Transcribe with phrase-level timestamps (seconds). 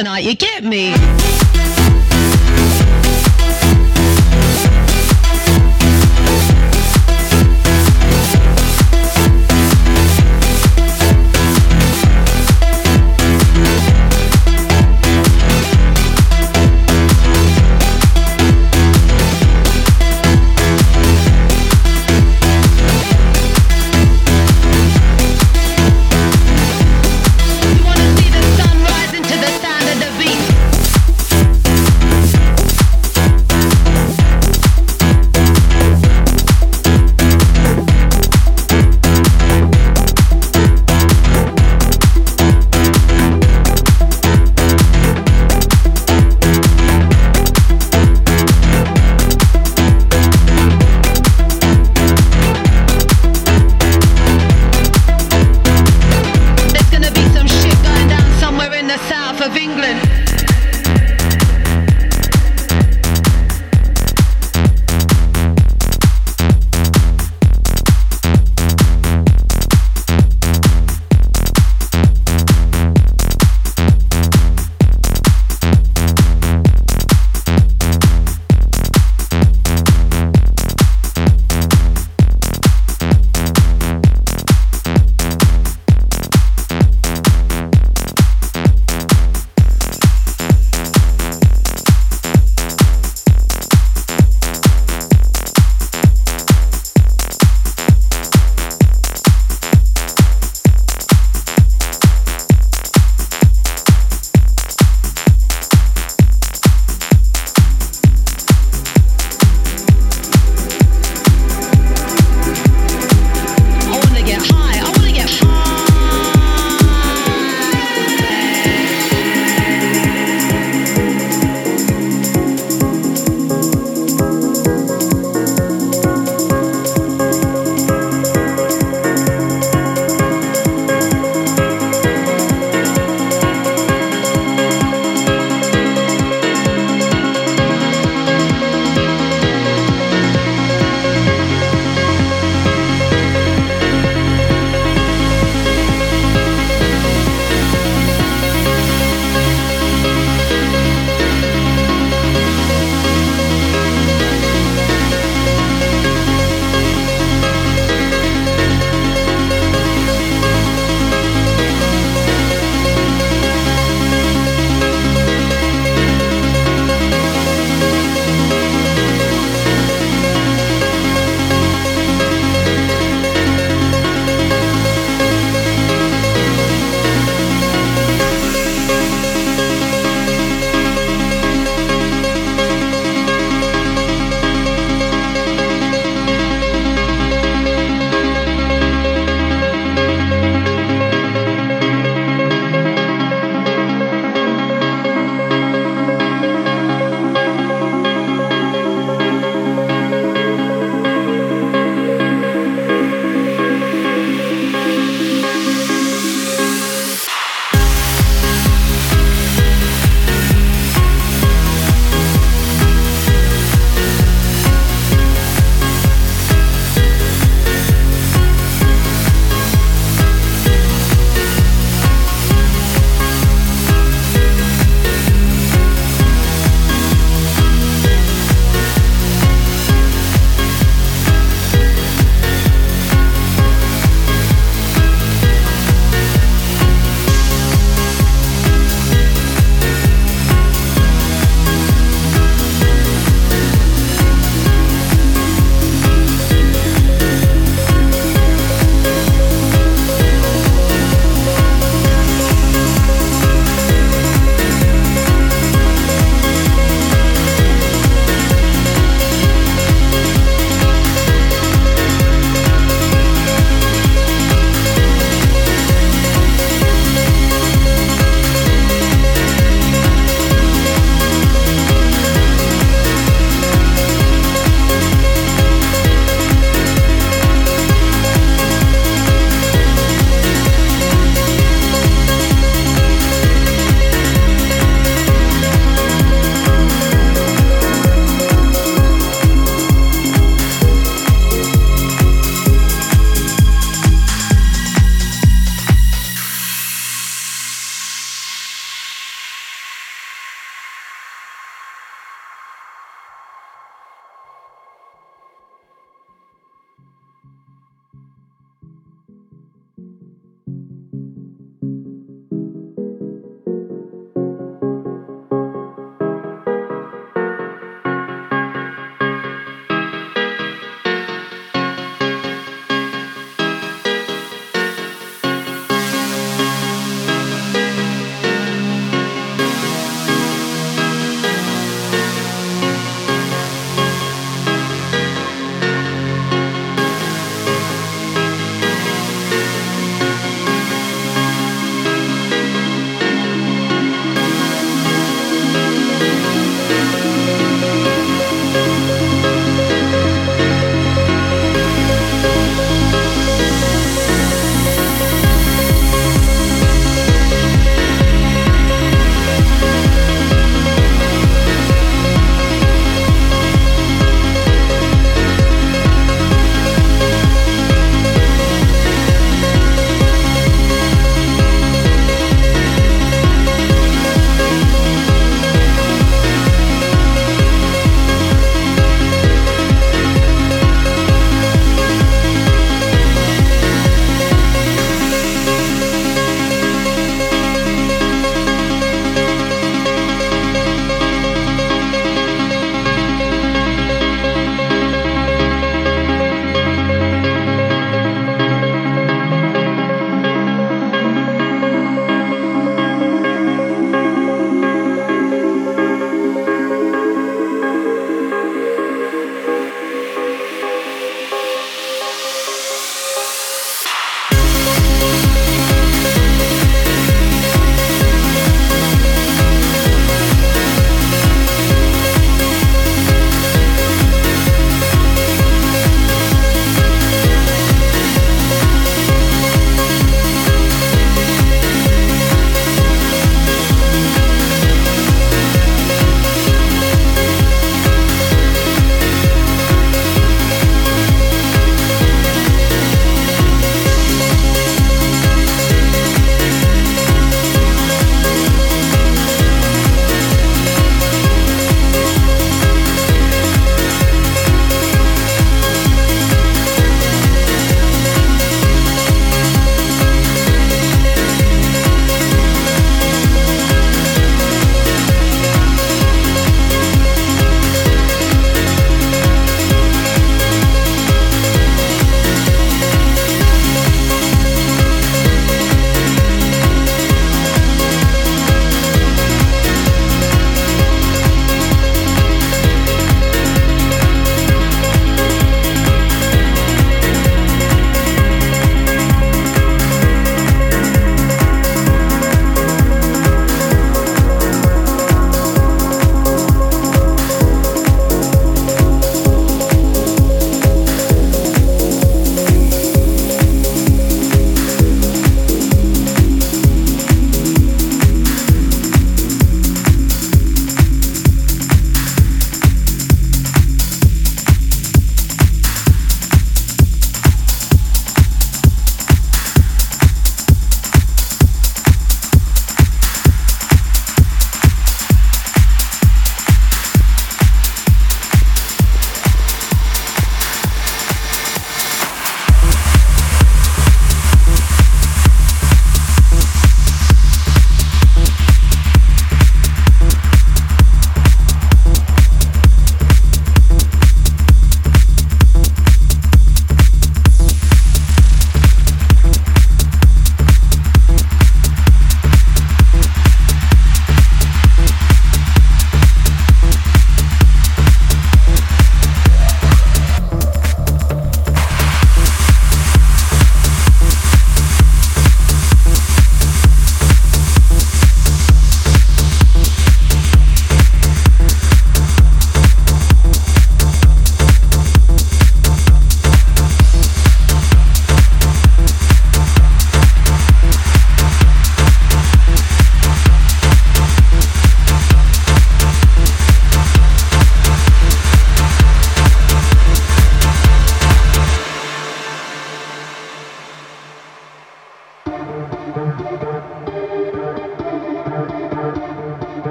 [0.00, 0.24] tonight.
[0.24, 0.49] You get